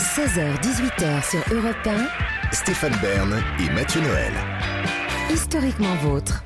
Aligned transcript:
16h-18h 0.00 1.30
sur 1.30 1.54
Europe 1.54 1.76
1. 1.86 2.54
Stéphane 2.54 2.96
Bern 3.02 3.34
et 3.58 3.70
Mathieu 3.74 4.00
Noël. 4.00 4.32
Historiquement 5.30 5.94
vôtre. 5.96 6.42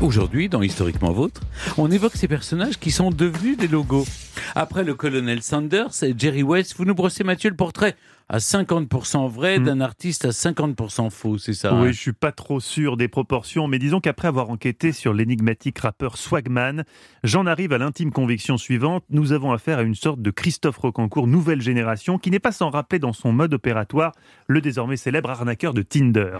Aujourd'hui, 0.00 0.48
dans 0.48 0.62
Historiquement 0.62 1.10
Vôtre, 1.10 1.40
on 1.76 1.90
évoque 1.90 2.14
ces 2.14 2.28
personnages 2.28 2.78
qui 2.78 2.92
sont 2.92 3.10
devenus 3.10 3.56
des 3.56 3.66
logos. 3.66 4.06
Après 4.54 4.84
le 4.84 4.94
colonel 4.94 5.42
Sanders 5.42 6.04
et 6.04 6.14
Jerry 6.16 6.44
West, 6.44 6.76
vous 6.76 6.84
nous 6.84 6.94
brossez, 6.94 7.24
Mathieu, 7.24 7.50
le 7.50 7.56
portrait 7.56 7.96
à 8.28 8.38
50% 8.38 9.28
vrai 9.28 9.58
Hmm. 9.58 9.64
d'un 9.64 9.80
artiste 9.80 10.24
à 10.24 10.30
50% 10.30 11.10
faux, 11.10 11.38
c'est 11.38 11.52
ça 11.52 11.74
Oui, 11.74 11.88
hein 11.88 11.92
je 11.92 12.00
suis 12.00 12.12
pas 12.12 12.32
trop 12.32 12.58
sûr 12.58 12.96
des 12.96 13.08
proportions, 13.08 13.68
mais 13.68 13.78
disons 13.78 14.00
qu'après 14.00 14.28
avoir 14.28 14.50
enquêté 14.50 14.92
sur 14.92 15.12
l'énigmatique 15.12 15.78
rappeur 15.78 16.16
Swagman, 16.16 16.84
j'en 17.22 17.46
arrive 17.46 17.72
à 17.72 17.78
l'intime 17.78 18.10
conviction 18.10 18.56
suivante. 18.56 19.04
Nous 19.10 19.32
avons 19.32 19.52
affaire 19.52 19.78
à 19.78 19.82
une 19.82 19.94
sorte 19.94 20.22
de 20.22 20.30
Christophe 20.30 20.78
Rocancourt 20.78 21.26
nouvelle 21.26 21.60
génération 21.60 22.18
qui 22.18 22.30
n'est 22.30 22.38
pas 22.38 22.52
sans 22.52 22.70
rappeler 22.70 22.98
dans 22.98 23.12
son 23.12 23.32
mode 23.32 23.52
opératoire 23.52 24.12
le 24.46 24.60
désormais 24.60 24.96
célèbre 24.96 25.30
arnaqueur 25.30 25.74
de 25.74 25.82
Tinder. 25.82 26.38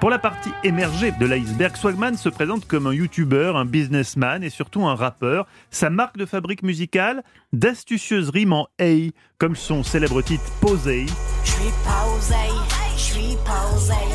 Pour 0.00 0.10
la 0.10 0.18
partie 0.18 0.50
émergée 0.64 1.12
de 1.12 1.26
l'iceberg, 1.26 1.76
Swagman 1.76 2.16
se 2.16 2.28
présente 2.28 2.66
comme 2.66 2.86
un 2.86 2.92
youtubeur, 2.92 3.56
un 3.56 3.66
businessman 3.66 4.42
et 4.42 4.50
surtout 4.50 4.84
un 4.86 4.94
rappeur. 4.94 5.46
Sa 5.70 5.90
marque 5.90 6.16
de 6.16 6.26
fabrique 6.26 6.62
musicale, 6.62 7.22
d'astucieuses 7.52 8.30
rimes 8.30 8.52
en 8.52 8.68
hey, 8.78 9.12
comme 9.40 9.56
son 9.56 9.82
célèbre 9.82 10.20
titre 10.20 10.44
Posey. 10.60 11.06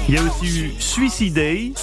Il 0.07 0.13
y 0.13 0.17
a 0.19 0.21
aussi 0.21 0.59
eu 0.59 0.73
suicider. 0.79 1.73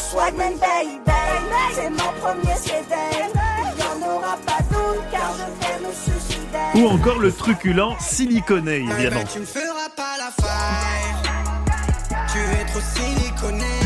ou 6.74 6.87
encore 6.87 7.18
le 7.18 7.32
truculent 7.32 7.96
Siliconé, 7.98 8.77
évidemment. 8.77 9.24
Tu 9.30 9.41
me 9.41 9.45
feras 9.45 9.88
pas 9.96 10.16
la 10.18 10.30
faille. 10.30 11.12
Tu 12.32 12.38
es 12.38 12.65
trop 12.66 12.80
siliconé. 12.80 13.81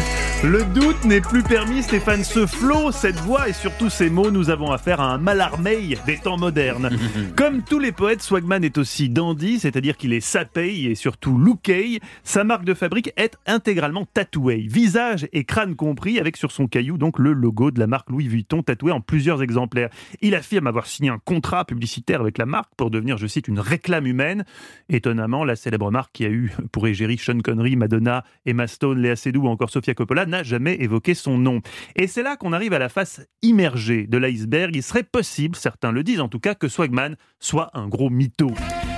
Le 0.46 0.62
doute 0.62 1.04
n'est 1.04 1.20
plus 1.20 1.42
permis, 1.42 1.82
Stéphane. 1.82 2.22
Ce 2.22 2.46
flot, 2.46 2.92
cette 2.92 3.16
voix 3.16 3.48
et 3.48 3.52
surtout 3.52 3.90
ces 3.90 4.08
mots, 4.08 4.30
nous 4.30 4.48
avons 4.48 4.70
affaire 4.70 5.00
à 5.00 5.12
un 5.12 5.18
Mallarmé 5.18 5.98
des 6.06 6.18
temps 6.18 6.38
modernes. 6.38 6.88
Comme 7.36 7.64
tous 7.64 7.80
les 7.80 7.90
poètes, 7.90 8.22
Swagman 8.22 8.62
est 8.62 8.78
aussi 8.78 9.08
dandy, 9.08 9.58
c'est-à-dire 9.58 9.96
qu'il 9.96 10.12
est 10.12 10.20
sapé 10.20 10.84
et 10.84 10.94
surtout 10.94 11.36
looké. 11.36 11.98
Sa 12.22 12.44
marque 12.44 12.64
de 12.64 12.74
fabrique 12.74 13.12
est 13.16 13.36
intégralement 13.46 14.06
tatouée, 14.14 14.68
visage 14.70 15.26
et 15.32 15.42
crâne 15.42 15.74
compris, 15.74 16.20
avec 16.20 16.36
sur 16.36 16.52
son 16.52 16.68
caillou 16.68 16.96
donc 16.96 17.18
le 17.18 17.32
logo 17.32 17.72
de 17.72 17.80
la 17.80 17.88
marque 17.88 18.08
Louis 18.08 18.28
Vuitton 18.28 18.62
tatoué 18.62 18.92
en 18.92 19.00
plusieurs 19.00 19.42
exemplaires. 19.42 19.90
Il 20.20 20.36
affirme 20.36 20.68
avoir 20.68 20.86
signé 20.86 21.10
un 21.10 21.18
contrat 21.18 21.64
publicitaire 21.64 22.20
avec 22.20 22.38
la 22.38 22.46
marque 22.46 22.70
pour 22.76 22.92
devenir, 22.92 23.18
je 23.18 23.26
cite, 23.26 23.48
une 23.48 23.58
réclame 23.58 24.06
humaine. 24.06 24.44
Étonnamment, 24.90 25.44
la 25.44 25.56
célèbre 25.56 25.90
marque 25.90 26.12
qui 26.12 26.24
a 26.24 26.30
eu 26.30 26.52
pour 26.70 26.86
égérie 26.86 27.18
Sean 27.18 27.40
Connery, 27.40 27.74
Madonna, 27.74 28.22
Emma 28.44 28.68
Stone, 28.68 29.00
Léa 29.00 29.16
Seydoux 29.16 29.42
ou 29.42 29.48
encore 29.48 29.70
Sofia 29.70 29.94
Coppola 29.94 30.24
jamais 30.42 30.76
évoqué 30.80 31.14
son 31.14 31.38
nom. 31.38 31.60
Et 31.94 32.06
c'est 32.06 32.22
là 32.22 32.36
qu'on 32.36 32.52
arrive 32.52 32.72
à 32.72 32.78
la 32.78 32.88
face 32.88 33.20
immergée 33.42 34.06
de 34.06 34.18
l'iceberg. 34.18 34.74
Il 34.74 34.82
serait 34.82 35.02
possible, 35.02 35.56
certains 35.56 35.92
le 35.92 36.02
disent 36.02 36.20
en 36.20 36.28
tout 36.28 36.40
cas, 36.40 36.54
que 36.54 36.68
Swagman 36.68 37.16
soit 37.40 37.70
un 37.74 37.88
gros 37.88 38.10
mytho. 38.10 38.50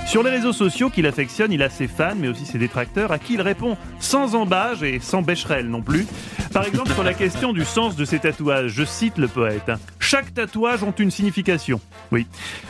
Sur 0.09 0.23
les 0.23 0.31
réseaux 0.31 0.53
sociaux 0.53 0.89
qu'il 0.89 1.05
affectionne, 1.05 1.51
il 1.51 1.61
a 1.61 1.69
ses 1.69 1.87
fans, 1.87 2.15
mais 2.17 2.29
aussi 2.29 2.43
ses 2.43 2.57
détracteurs, 2.57 3.11
à 3.11 3.19
qui 3.19 3.35
il 3.35 3.41
répond 3.41 3.77
sans 3.99 4.33
embâge 4.33 4.81
et 4.81 4.99
sans 4.99 5.21
bécherel 5.21 5.69
non 5.69 5.83
plus. 5.83 6.07
Par 6.51 6.65
exemple, 6.65 6.89
sur 6.93 7.03
la 7.03 7.13
question 7.13 7.53
du 7.53 7.63
sens 7.63 7.95
de 7.95 8.05
ses 8.05 8.17
tatouages, 8.17 8.71
je 8.71 8.83
cite 8.83 9.19
le 9.19 9.27
poète. 9.27 9.71
Chaque 9.99 10.33
tatouage 10.33 10.81
ont 10.81 10.95
une 10.97 11.11
signification. 11.11 11.79
Oui. 12.11 12.25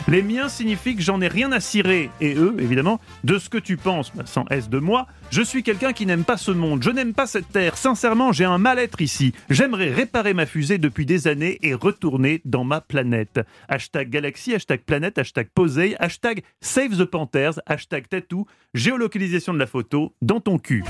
Les 0.09 0.21
miens 0.21 0.49
signifient 0.49 0.97
que 0.97 1.01
j'en 1.01 1.21
ai 1.21 1.29
rien 1.29 1.53
à 1.53 1.61
cirer, 1.61 2.09
et 2.19 2.35
eux, 2.35 2.57
évidemment, 2.59 2.99
de 3.23 3.39
ce 3.39 3.47
que 3.47 3.57
tu 3.57 3.77
penses, 3.77 4.11
bah, 4.13 4.23
sans 4.25 4.43
S 4.49 4.69
de 4.69 4.79
moi. 4.79 5.07
Je 5.29 5.41
suis 5.41 5.63
quelqu'un 5.63 5.93
qui 5.93 6.05
n'aime 6.05 6.25
pas 6.25 6.35
ce 6.35 6.51
monde, 6.51 6.83
je 6.83 6.89
n'aime 6.89 7.13
pas 7.13 7.27
cette 7.27 7.49
terre. 7.53 7.77
Sincèrement, 7.77 8.33
j'ai 8.33 8.43
un 8.43 8.57
mal-être 8.57 8.99
ici. 8.99 9.31
J'aimerais 9.49 9.93
réparer 9.93 10.33
ma 10.33 10.45
fusée 10.45 10.79
depuis 10.79 11.05
des 11.05 11.27
années 11.27 11.59
et 11.61 11.73
retourner 11.73 12.41
dans 12.43 12.65
ma 12.65 12.81
planète. 12.81 13.39
Hashtag 13.69 14.09
galaxie, 14.09 14.55
hashtag 14.55 14.81
planète, 14.81 15.17
hashtag 15.17 15.47
posey, 15.53 15.95
hashtag 15.99 16.41
save 16.59 16.97
the 16.97 17.05
hashtag 17.65 18.07
tattoo, 18.09 18.45
géolocalisation 18.73 19.53
de 19.53 19.59
la 19.59 19.67
photo 19.67 20.13
dans 20.21 20.39
ton 20.39 20.57
cul. 20.57 20.83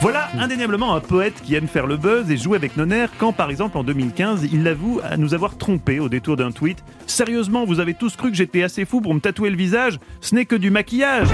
Voilà 0.00 0.28
indéniablement 0.38 0.94
un 0.94 1.00
poète 1.00 1.40
qui 1.42 1.54
aime 1.54 1.66
faire 1.66 1.86
le 1.86 1.96
buzz 1.96 2.30
et 2.30 2.36
jouer 2.36 2.56
avec 2.56 2.76
nos 2.76 2.84
nerfs 2.84 3.12
quand, 3.18 3.32
par 3.32 3.50
exemple, 3.50 3.78
en 3.78 3.84
2015, 3.84 4.48
il 4.52 4.62
l'avoue 4.62 5.00
à 5.02 5.16
nous 5.16 5.32
avoir 5.32 5.56
trompés 5.56 6.00
au 6.00 6.08
détour 6.08 6.36
d'un 6.36 6.50
tweet. 6.50 6.84
Sérieusement, 7.06 7.64
vous 7.64 7.80
avez 7.80 7.94
tous 7.94 8.16
cru 8.16 8.30
que 8.30 8.36
j'étais 8.36 8.62
assez 8.62 8.84
fou 8.84 9.00
pour 9.00 9.14
me 9.14 9.20
tatouer 9.20 9.50
le 9.50 9.56
visage? 9.56 9.98
Ce 10.20 10.34
n'est 10.34 10.44
que 10.44 10.56
du 10.56 10.70
maquillage 10.70 11.28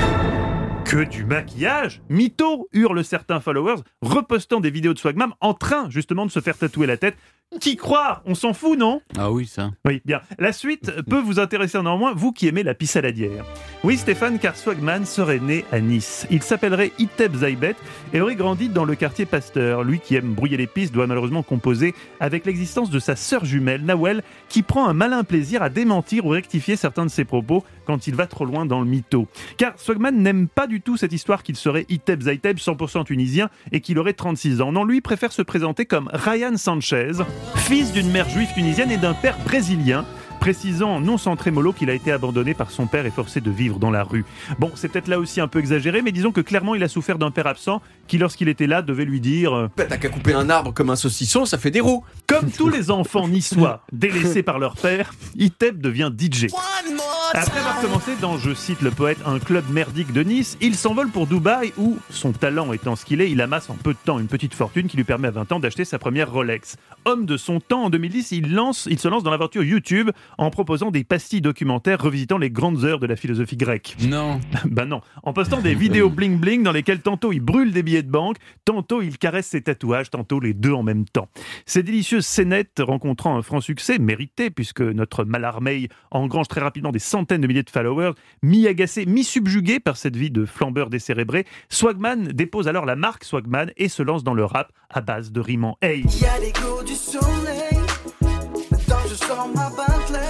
que 0.90 1.04
du 1.04 1.24
maquillage? 1.24 2.02
Mytho 2.08 2.68
hurlent 2.72 3.04
certains 3.04 3.38
followers, 3.38 3.82
repostant 4.02 4.58
des 4.58 4.70
vidéos 4.70 4.92
de 4.92 4.98
Swagman 4.98 5.30
en 5.40 5.54
train 5.54 5.88
justement 5.88 6.26
de 6.26 6.32
se 6.32 6.40
faire 6.40 6.58
tatouer 6.58 6.88
la 6.88 6.96
tête. 6.96 7.16
Qui 7.58 7.76
croire? 7.76 8.22
On 8.26 8.36
s'en 8.36 8.52
fout, 8.52 8.78
non? 8.78 9.02
Ah 9.18 9.32
oui, 9.32 9.44
ça. 9.44 9.72
oui, 9.84 10.00
bien. 10.04 10.20
La 10.38 10.52
suite 10.52 10.92
peut 11.10 11.18
vous 11.20 11.40
intéresser 11.40 11.82
néanmoins, 11.82 12.14
vous 12.14 12.30
qui 12.30 12.46
aimez 12.46 12.62
la 12.62 12.74
pissaladière. 12.74 13.44
Oui, 13.82 13.96
Stéphane, 13.96 14.38
car 14.38 14.54
Swagman 14.56 15.04
serait 15.04 15.40
né 15.40 15.64
à 15.72 15.80
Nice. 15.80 16.28
Il 16.30 16.44
s'appellerait 16.44 16.92
Iteb 17.00 17.34
Zaibet 17.34 17.74
et 18.14 18.20
aurait 18.20 18.36
grandi 18.36 18.68
dans 18.68 18.84
le 18.84 18.94
quartier 18.94 19.26
Pasteur. 19.26 19.82
Lui 19.82 19.98
qui 19.98 20.14
aime 20.14 20.32
brouiller 20.32 20.56
les 20.56 20.68
pistes 20.68 20.94
doit 20.94 21.08
malheureusement 21.08 21.42
composer 21.42 21.92
avec 22.20 22.46
l'existence 22.46 22.88
de 22.88 23.00
sa 23.00 23.16
sœur 23.16 23.44
jumelle, 23.44 23.84
Nawel, 23.84 24.22
qui 24.48 24.62
prend 24.62 24.86
un 24.86 24.94
malin 24.94 25.24
plaisir 25.24 25.60
à 25.60 25.70
démentir 25.70 26.26
ou 26.26 26.28
rectifier 26.28 26.76
certains 26.76 27.04
de 27.04 27.10
ses 27.10 27.24
propos 27.24 27.64
quand 27.84 28.06
il 28.06 28.14
va 28.14 28.28
trop 28.28 28.44
loin 28.44 28.64
dans 28.64 28.78
le 28.80 28.86
mytho. 28.86 29.26
Car 29.56 29.72
Swagman 29.76 30.16
n'aime 30.16 30.46
pas 30.46 30.68
du 30.68 30.80
tout 30.80 30.96
cette 30.96 31.12
histoire 31.12 31.42
qu'il 31.42 31.56
serait 31.56 31.84
Iteb 31.88 32.22
Zaiteb, 32.22 32.58
100% 32.58 33.04
tunisien, 33.04 33.50
et 33.72 33.80
qu'il 33.80 33.98
aurait 33.98 34.12
36 34.12 34.60
ans. 34.60 34.70
Non, 34.70 34.84
lui 34.84 35.00
préfère 35.00 35.32
se 35.32 35.42
présenter 35.42 35.84
comme 35.84 36.08
Ryan 36.12 36.56
Sanchez, 36.56 37.12
fils 37.56 37.92
d'une 37.92 38.10
mère 38.10 38.28
juive 38.28 38.52
tunisienne 38.54 38.90
et 38.90 38.96
d'un 38.96 39.14
père 39.14 39.38
brésilien 39.44 40.04
précisant 40.40 41.00
non 41.00 41.18
sans 41.18 41.36
trémolo 41.36 41.72
qu'il 41.72 41.90
a 41.90 41.94
été 41.94 42.10
abandonné 42.10 42.54
par 42.54 42.70
son 42.70 42.86
père 42.86 43.04
et 43.06 43.10
forcé 43.10 43.40
de 43.40 43.50
vivre 43.50 43.78
dans 43.78 43.90
la 43.90 44.02
rue. 44.02 44.24
Bon, 44.58 44.72
c'est 44.74 44.88
peut-être 44.88 45.06
là 45.06 45.18
aussi 45.18 45.40
un 45.40 45.48
peu 45.48 45.58
exagéré, 45.58 46.00
mais 46.02 46.12
disons 46.12 46.32
que 46.32 46.40
clairement 46.40 46.74
il 46.74 46.82
a 46.82 46.88
souffert 46.88 47.18
d'un 47.18 47.30
père 47.30 47.46
absent 47.46 47.82
qui, 48.08 48.16
lorsqu'il 48.18 48.48
était 48.48 48.66
là, 48.66 48.80
devait 48.82 49.04
lui 49.04 49.20
dire 49.20 49.54
euh, 49.54 49.68
Bah, 49.76 49.84
T'as 49.86 49.98
qu'à 49.98 50.08
couper 50.08 50.32
un 50.32 50.48
arbre 50.48 50.72
comme 50.72 50.90
un 50.90 50.96
saucisson, 50.96 51.44
ça 51.44 51.58
fait 51.58 51.70
des 51.70 51.80
roues. 51.80 52.04
Comme 52.26 52.50
tous 52.50 52.70
les 52.70 52.90
enfants 52.90 53.28
niçois 53.28 53.84
délaissés 53.92 54.42
par 54.42 54.58
leur 54.58 54.76
père, 54.76 55.12
Iteb 55.36 55.80
devient 55.80 56.10
DJ. 56.18 56.46
Après 57.32 57.60
avoir 57.60 57.80
commencé 57.80 58.16
dans, 58.20 58.38
je 58.38 58.52
cite 58.52 58.82
le 58.82 58.90
poète, 58.90 59.18
un 59.24 59.38
club 59.38 59.64
merdique 59.70 60.12
de 60.12 60.24
Nice, 60.24 60.58
il 60.60 60.74
s'envole 60.74 61.10
pour 61.10 61.28
Dubaï 61.28 61.72
où, 61.76 61.96
son 62.10 62.32
talent 62.32 62.72
étant 62.72 62.96
ce 62.96 63.04
qu'il 63.04 63.20
est, 63.20 63.30
il 63.30 63.40
amasse 63.40 63.70
en 63.70 63.74
peu 63.74 63.92
de 63.92 63.98
temps 64.04 64.18
une 64.18 64.26
petite 64.26 64.52
fortune 64.52 64.88
qui 64.88 64.96
lui 64.96 65.04
permet 65.04 65.28
à 65.28 65.30
20 65.30 65.52
ans 65.52 65.60
d'acheter 65.60 65.84
sa 65.84 66.00
première 66.00 66.32
Rolex. 66.32 66.76
Homme 67.04 67.26
de 67.26 67.36
son 67.36 67.60
temps, 67.60 67.84
en 67.84 67.90
2010, 67.90 68.32
il, 68.32 68.52
lance, 68.52 68.88
il 68.90 68.98
se 68.98 69.06
lance 69.06 69.22
dans 69.22 69.30
l'aventure 69.30 69.62
YouTube 69.62 70.10
en 70.38 70.50
proposant 70.50 70.90
des 70.90 71.04
pastilles 71.04 71.40
documentaires 71.40 72.02
revisitant 72.02 72.36
les 72.36 72.50
grandes 72.50 72.84
heures 72.84 72.98
de 72.98 73.06
la 73.06 73.14
philosophie 73.14 73.56
grecque. 73.56 73.96
Non. 74.00 74.40
Ben 74.64 74.84
non, 74.84 75.00
en 75.22 75.32
postant 75.32 75.60
des 75.60 75.74
vidéos 75.74 76.10
bling 76.10 76.38
bling 76.38 76.62
dans 76.62 76.72
lesquelles 76.72 77.00
tantôt 77.00 77.32
il 77.32 77.40
brûle 77.40 77.72
des 77.72 77.82
billets 77.82 78.02
de 78.02 78.10
banque, 78.10 78.36
tantôt 78.64 79.02
il 79.02 79.18
caresse 79.18 79.46
ses 79.46 79.62
tatouages, 79.62 80.10
tantôt 80.10 80.40
les 80.40 80.54
deux 80.54 80.72
en 80.72 80.82
même 80.82 81.04
temps. 81.04 81.28
Ces 81.64 81.82
délicieuses 81.82 82.26
scénettes 82.26 82.80
rencontrant 82.80 83.36
un 83.36 83.42
franc 83.42 83.60
succès, 83.60 83.98
mérité 83.98 84.50
puisque 84.50 84.80
notre 84.80 85.24
Mallarmé 85.24 85.88
engrange 86.10 86.48
très 86.48 86.60
rapidement 86.60 86.92
des 86.92 86.98
centaines 86.98 87.19
de 87.22 87.46
milliers 87.46 87.62
de 87.62 87.70
followers, 87.70 88.12
mi-agacé, 88.42 89.06
mi-subjugué 89.06 89.80
par 89.80 89.96
cette 89.96 90.16
vie 90.16 90.30
de 90.30 90.44
flambeur 90.44 90.90
décérébré, 90.90 91.46
Swagman 91.68 92.28
dépose 92.28 92.68
alors 92.68 92.86
la 92.86 92.96
marque 92.96 93.24
Swagman 93.24 93.72
et 93.76 93.88
se 93.88 94.02
lance 94.02 94.24
dans 94.24 94.34
le 94.34 94.44
rap 94.44 94.72
à 94.88 95.00
base 95.00 95.32
de 95.32 95.40
rimes 95.40 95.64
en 95.64 95.78
hey. 95.82 96.02
Y 96.02 96.24
a 96.24 96.84
du 96.84 96.94
soleil. 96.94 97.89
Bentley. 99.10 100.20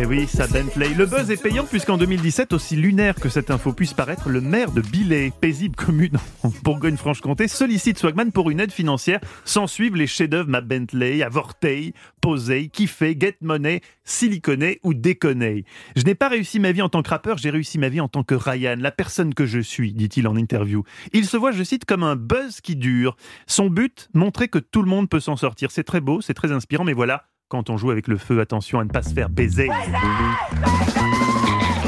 Eh 0.00 0.04
oui, 0.04 0.28
sa 0.28 0.46
Bentley. 0.46 0.94
Le 0.94 1.06
buzz 1.06 1.28
est 1.32 1.42
payant 1.42 1.64
puisqu'en 1.64 1.98
2017, 1.98 2.52
aussi 2.52 2.76
lunaire 2.76 3.16
que 3.16 3.28
cette 3.28 3.50
info 3.50 3.72
puisse 3.72 3.94
paraître, 3.94 4.28
le 4.28 4.40
maire 4.40 4.70
de 4.70 4.80
Billet, 4.80 5.32
paisible 5.40 5.74
commune 5.74 6.16
en 6.44 6.52
Bourgogne-Franche-Comté, 6.62 7.48
sollicite 7.48 7.98
Swagman 7.98 8.30
pour 8.30 8.50
une 8.50 8.60
aide 8.60 8.70
financière. 8.70 9.18
S'en 9.44 9.66
suivent 9.66 9.96
les 9.96 10.06
chefs-d'œuvre 10.06 10.48
Ma 10.48 10.60
Bentley, 10.60 11.20
Avortei, 11.24 11.94
Posey, 12.20 12.68
Kiffé, 12.68 13.16
Get 13.18 13.38
Money, 13.40 13.80
Siliconé 14.04 14.78
ou 14.84 14.94
Déconné. 14.94 15.64
Je 15.96 16.04
n'ai 16.04 16.14
pas 16.14 16.28
réussi 16.28 16.60
ma 16.60 16.70
vie 16.70 16.82
en 16.82 16.88
tant 16.88 17.02
que 17.02 17.10
rappeur, 17.10 17.38
j'ai 17.38 17.50
réussi 17.50 17.76
ma 17.80 17.88
vie 17.88 18.00
en 18.00 18.08
tant 18.08 18.22
que 18.22 18.36
Ryan, 18.36 18.76
la 18.78 18.92
personne 18.92 19.34
que 19.34 19.46
je 19.46 19.58
suis, 19.58 19.92
dit-il 19.92 20.28
en 20.28 20.36
interview. 20.36 20.84
Il 21.12 21.24
se 21.24 21.36
voit, 21.36 21.50
je 21.50 21.64
cite, 21.64 21.86
comme 21.86 22.04
un 22.04 22.14
buzz 22.14 22.60
qui 22.60 22.76
dure. 22.76 23.16
Son 23.48 23.68
but, 23.68 24.10
montrer 24.14 24.46
que 24.46 24.60
tout 24.60 24.82
le 24.82 24.88
monde 24.88 25.08
peut 25.08 25.18
s'en 25.18 25.34
sortir. 25.34 25.72
C'est 25.72 25.82
très 25.82 26.00
beau, 26.00 26.20
c'est 26.20 26.34
très 26.34 26.52
inspirant, 26.52 26.84
mais 26.84 26.92
voilà, 26.92 27.24
quand 27.48 27.70
on 27.70 27.76
joue 27.76 27.90
avec 27.90 28.08
le 28.08 28.16
feu, 28.16 28.40
attention 28.40 28.80
à 28.80 28.84
ne 28.84 28.90
pas 28.90 29.02
se 29.02 29.14
faire 29.14 29.28
baiser. 29.28 29.68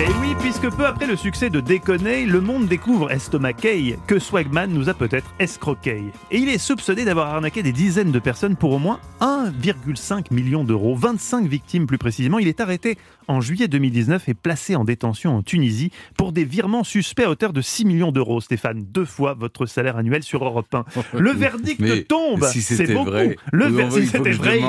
Et 0.00 0.06
oui, 0.20 0.34
puisque 0.40 0.70
peu 0.70 0.86
après 0.86 1.06
le 1.08 1.16
succès 1.16 1.50
de 1.50 1.58
Déconner, 1.58 2.24
le 2.24 2.40
monde 2.40 2.68
découvre 2.68 3.10
Estomaquet, 3.10 3.98
que 4.06 4.20
Swagman 4.20 4.70
nous 4.72 4.88
a 4.88 4.94
peut-être 4.94 5.34
escroqué. 5.40 6.04
Et 6.30 6.38
il 6.38 6.48
est 6.48 6.58
soupçonné 6.58 7.04
d'avoir 7.04 7.34
arnaqué 7.34 7.64
des 7.64 7.72
dizaines 7.72 8.12
de 8.12 8.18
personnes 8.20 8.54
pour 8.54 8.72
au 8.72 8.78
moins 8.78 9.00
1,5 9.20 10.32
million 10.32 10.62
d'euros. 10.62 10.94
25 10.94 11.46
victimes 11.48 11.86
plus 11.86 11.98
précisément. 11.98 12.38
Il 12.38 12.46
est 12.46 12.60
arrêté 12.60 12.96
en 13.26 13.40
juillet 13.40 13.66
2019 13.68 14.28
et 14.28 14.34
placé 14.34 14.76
en 14.76 14.84
détention 14.84 15.36
en 15.36 15.42
Tunisie 15.42 15.90
pour 16.16 16.30
des 16.32 16.44
virements 16.44 16.84
suspects 16.84 17.24
à 17.24 17.30
hauteur 17.30 17.52
de 17.52 17.60
6 17.60 17.84
millions 17.84 18.12
d'euros. 18.12 18.40
Stéphane, 18.40 18.84
deux 18.88 19.04
fois 19.04 19.34
votre 19.34 19.66
salaire 19.66 19.96
annuel 19.96 20.22
sur 20.22 20.44
Europe 20.44 20.72
1. 20.72 20.84
Le 21.18 21.32
verdict 21.32 21.80
Mais 21.80 22.02
tombe. 22.04 22.44
si 22.44 22.62
C'est 22.62 22.92
beaucoup. 22.94 23.10
vrai, 23.10 23.36
le 23.52 23.66
ver- 23.66 23.90
si 23.92 24.06
c'était 24.06 24.30
vrai, 24.30 24.60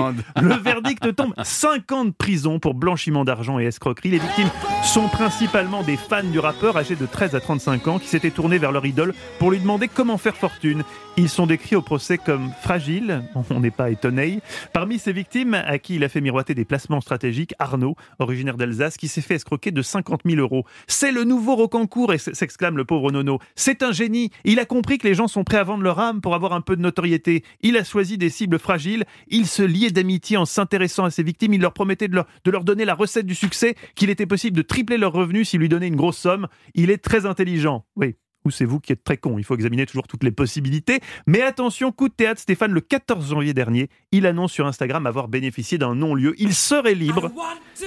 le 0.41 0.55
verdict 0.55 1.15
tombe 1.15 1.33
5 1.43 1.91
ans 1.91 2.05
de 2.05 2.11
prison 2.11 2.59
pour 2.59 2.73
blanchiment 2.73 3.23
d'argent 3.23 3.59
et 3.59 3.65
escroquerie. 3.65 4.09
Les 4.09 4.19
victimes 4.19 4.49
sont 4.83 5.07
principalement 5.19 5.83
des 5.83 5.97
fans 5.97 6.23
du 6.23 6.39
rappeur 6.39 6.77
âgés 6.77 6.95
de 6.95 7.05
13 7.05 7.35
à 7.35 7.41
35 7.41 7.87
ans 7.89 7.99
qui 7.99 8.07
s'étaient 8.07 8.31
tournés 8.31 8.57
vers 8.57 8.71
leur 8.71 8.85
idole 8.85 9.13
pour 9.37 9.51
lui 9.51 9.59
demander 9.59 9.89
comment 9.89 10.17
faire 10.17 10.37
fortune. 10.37 10.85
Ils 11.17 11.27
sont 11.27 11.45
décrits 11.45 11.75
au 11.75 11.81
procès 11.81 12.17
comme 12.17 12.51
fragiles, 12.61 13.23
on 13.49 13.59
n'est 13.59 13.69
pas 13.69 13.89
étonné. 13.89 14.39
Parmi 14.71 14.97
ces 14.97 15.11
victimes, 15.11 15.55
à 15.55 15.77
qui 15.77 15.95
il 15.95 16.05
a 16.05 16.09
fait 16.09 16.21
miroiter 16.21 16.55
des 16.55 16.63
placements 16.63 17.01
stratégiques, 17.01 17.53
Arnaud, 17.59 17.97
originaire 18.19 18.55
d'Alsace, 18.55 18.95
qui 18.95 19.09
s'est 19.09 19.19
fait 19.19 19.35
escroquer 19.35 19.71
de 19.71 19.81
50 19.81 20.21
000 20.23 20.39
euros. 20.39 20.63
C'est 20.87 21.11
le 21.11 21.25
nouveau 21.25 21.55
Rocancourt, 21.55 22.13
s'exclame 22.17 22.77
le 22.77 22.85
pauvre 22.85 23.11
Nono. 23.11 23.39
C'est 23.55 23.83
un 23.83 23.91
génie. 23.91 24.31
Il 24.45 24.59
a 24.59 24.65
compris 24.65 24.97
que 24.97 25.05
les 25.05 25.15
gens 25.15 25.27
sont 25.27 25.43
prêts 25.43 25.57
à 25.57 25.63
vendre 25.65 25.83
leur 25.83 25.99
âme 25.99 26.21
pour 26.21 26.35
avoir 26.35 26.53
un 26.53 26.61
peu 26.61 26.77
de 26.77 26.81
notoriété. 26.81 27.43
Il 27.61 27.75
a 27.75 27.83
choisi 27.83 28.17
des 28.17 28.29
cibles 28.29 28.57
fragiles. 28.57 29.03
Il 29.27 29.45
se 29.47 29.63
liait 29.63 29.91
d'amitié 29.91 30.37
en 30.37 30.45
s'intéressant 30.45 31.03
à 31.03 31.11
ses 31.11 31.23
victimes. 31.23 31.53
Il 31.53 31.59
leur 31.59 31.73
promettait 31.73 32.07
de 32.07 32.15
leur, 32.15 32.27
de 32.45 32.51
leur 32.51 32.63
donner 32.63 32.85
la 32.85 32.95
recette 32.95 33.25
du 33.25 33.35
succès, 33.35 33.75
qu'il 33.95 34.09
était 34.09 34.25
possible 34.25 34.55
de 34.55 34.61
tripler 34.61 34.97
leurs 35.09 35.21
revenus 35.21 35.49
s'il 35.49 35.59
lui 35.59 35.69
donnait 35.69 35.87
une 35.87 35.95
grosse 35.95 36.17
somme. 36.17 36.47
Il 36.75 36.91
est 36.91 37.03
très 37.03 37.25
intelligent. 37.25 37.85
Oui. 37.95 38.15
C'est 38.51 38.65
vous 38.65 38.79
qui 38.79 38.91
êtes 38.93 39.03
très 39.03 39.17
con, 39.17 39.37
il 39.37 39.43
faut 39.43 39.55
examiner 39.55 39.85
toujours 39.85 40.07
toutes 40.07 40.23
les 40.23 40.31
possibilités. 40.31 40.99
Mais 41.27 41.41
attention, 41.41 41.91
coup 41.91 42.09
de 42.09 42.13
théâtre, 42.13 42.41
Stéphane, 42.41 42.71
le 42.71 42.81
14 42.81 43.29
janvier 43.29 43.53
dernier, 43.53 43.89
il 44.11 44.25
annonce 44.25 44.51
sur 44.51 44.65
Instagram 44.67 45.05
avoir 45.05 45.27
bénéficié 45.27 45.77
d'un 45.77 45.95
non-lieu. 45.95 46.33
Il 46.37 46.53
serait 46.53 46.95
libre. 46.95 47.31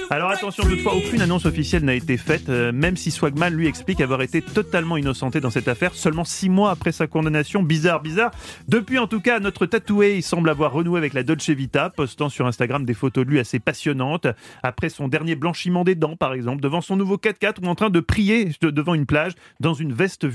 Alors 0.09 0.29
attention, 0.31 0.63
toutefois, 0.63 0.95
aucune 0.95 1.21
annonce 1.21 1.45
officielle 1.45 1.83
n'a 1.83 1.93
été 1.95 2.17
faite, 2.17 2.49
euh, 2.49 2.71
même 2.71 2.97
si 2.97 3.11
Swagman 3.11 3.53
lui 3.53 3.67
explique 3.67 4.01
avoir 4.01 4.21
été 4.21 4.41
totalement 4.41 4.97
innocenté 4.97 5.39
dans 5.39 5.49
cette 5.49 5.67
affaire 5.67 5.93
seulement 5.93 6.23
six 6.25 6.49
mois 6.49 6.71
après 6.71 6.91
sa 6.91 7.07
condamnation. 7.07 7.61
Bizarre, 7.63 8.01
bizarre. 8.01 8.31
Depuis, 8.67 8.97
en 8.99 9.07
tout 9.07 9.21
cas, 9.21 9.39
notre 9.39 9.65
tatoué, 9.65 10.17
il 10.17 10.23
semble 10.23 10.49
avoir 10.49 10.71
renoué 10.73 10.97
avec 10.97 11.13
la 11.13 11.23
Dolce 11.23 11.49
Vita, 11.49 11.89
postant 11.89 12.29
sur 12.29 12.47
Instagram 12.47 12.85
des 12.85 12.93
photos 12.93 13.25
de 13.25 13.29
lui 13.31 13.39
assez 13.39 13.59
passionnantes. 13.59 14.27
Après 14.63 14.89
son 14.89 15.07
dernier 15.07 15.35
blanchiment 15.35 15.83
des 15.83 15.95
dents, 15.95 16.15
par 16.15 16.33
exemple, 16.33 16.61
devant 16.61 16.81
son 16.81 16.95
nouveau 16.95 17.17
4x4 17.17 17.63
ou 17.63 17.67
en 17.67 17.75
train 17.75 17.89
de 17.89 17.99
prier 17.99 18.49
de- 18.61 18.69
devant 18.69 18.93
une 18.93 19.05
plage, 19.05 19.33
dans 19.59 19.73
une 19.73 19.93
veste 19.93 20.25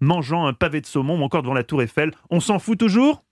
Mangeant 0.00 0.46
un 0.46 0.52
pavé 0.52 0.80
de 0.80 0.86
saumon 0.86 1.20
ou 1.20 1.22
encore 1.24 1.42
devant 1.42 1.54
la 1.54 1.64
Tour 1.64 1.82
Eiffel. 1.82 2.10
On 2.30 2.40
s'en 2.40 2.58
fout 2.58 2.78
toujours? 2.78 3.22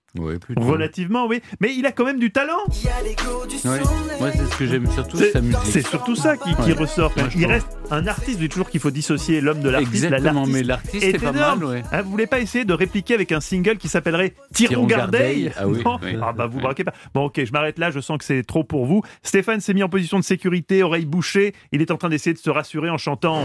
Plutôt. 0.43 0.61
Relativement, 0.61 1.27
oui. 1.27 1.41
Mais 1.61 1.75
il 1.75 1.87
a 1.87 1.91
quand 1.93 2.05
même 2.05 2.19
du 2.19 2.31
talent. 2.33 2.59
Il 2.69 2.85
y 2.85 2.89
a 2.91 3.01
l'ego 3.03 3.47
du 3.47 3.57
Ouais. 3.67 3.81
Moi, 4.21 4.31
c'est 4.33 4.45
ce 4.45 4.57
que 4.59 4.67
j'aime 4.67 4.87
surtout, 4.91 5.17
C'est 5.17 5.31
sa 5.31 5.41
musique. 5.41 5.59
c'est 5.65 5.87
surtout 5.87 6.15
ça 6.15 6.37
qui, 6.37 6.55
qui 6.55 6.61
Ouais. 6.73 6.73
ressort. 6.75 7.13
Moi, 7.17 7.29
il 7.35 7.47
reste 7.47 7.79
un 7.91 8.07
artiste, 8.07 8.37
je 8.37 8.43
dis 8.43 8.49
toujours 8.51 8.69
qu'il 8.69 8.81
faut 8.81 8.91
dissocier 8.91 9.41
l'homme 9.41 9.61
de 9.63 9.71
l'artiste. 9.71 10.11
La- 10.11 10.19
Exactement, 10.19 10.45
mais 10.47 10.63
l'artiste 10.65 11.03
est 11.03 11.09
est 11.15 11.19
pas 11.19 11.31
énorme. 11.31 11.61
mal, 11.61 11.65
ouais. 11.71 11.83
Ah, 11.91 12.03
vous 12.03 12.11
voulez 12.11 12.27
pas 12.27 12.41
essayer 12.41 12.67
de 12.67 12.75
répliquer 12.75 13.15
avec 13.15 13.33
un 13.33 13.41
single 13.41 13.79
qui 13.79 13.89
s'appellerait 13.89 14.35
Tirons 14.53 14.69
Tirons 14.75 14.87
Gardeil. 14.87 15.51
Ah 15.57 15.67
oui, 15.67 15.81
Non 15.83 15.99
oui. 16.03 16.15
Ah 16.23 16.35
bah 16.35 16.47
vous 16.47 16.61
braquez 16.61 16.85
pas. 16.85 16.93
Bon 17.15 17.25
ok, 17.25 17.43
je 17.43 17.53
m'arrête 17.53 17.79
là, 17.79 17.91
je 17.91 18.01
sens 18.01 18.19
que 18.19 18.25
c'est 18.27 18.43
trop 18.43 18.65
pour 18.65 18.85
vous. 18.85 19.01
Stéphane 19.23 19.63
s'est 19.63 19.73
mis 19.73 19.83
en 19.83 19.89
position 19.89 20.19
de 20.19 20.25
sécurité, 20.25 20.83
oreille 20.83 21.07
bouchée. 21.07 21.55
Il 21.73 21.81
est 21.81 21.91
en 21.91 21.97
train 21.97 22.11
d'essayer 22.11 22.35
de 22.35 22.39
se 22.39 22.51
rassurer 22.51 22.91
en 22.91 22.99
chantant. 22.99 23.43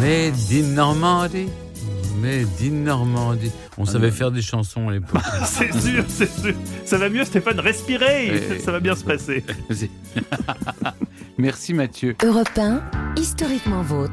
Made 0.00 0.32
in 0.50 0.74
Normandie. 0.74 1.48
Made 2.20 2.48
in 2.62 2.70
Normandie. 2.84 3.52
On 3.78 3.84
savait 3.84 4.10
faire 4.10 4.30
des 4.30 4.42
chansons 4.42 4.88
à 4.88 4.92
l'époque. 4.92 5.20
C'est 5.44 5.72
sûr, 5.72 6.04
c'est 6.08 6.30
sûr. 6.30 6.54
Ça 6.84 6.98
va 6.98 7.08
mieux 7.08 7.24
Stéphane, 7.24 7.60
respirez 7.60 8.30
Ouais. 8.30 8.58
Ça 8.58 8.72
va 8.72 8.80
bien 8.80 8.94
se 8.94 9.04
passer. 9.04 9.44
Merci. 9.68 9.90
Merci 11.38 11.74
Mathieu. 11.74 12.16
Europe 12.24 12.48
1, 12.56 12.80
historiquement 13.16 13.82
vôtre. 13.82 14.12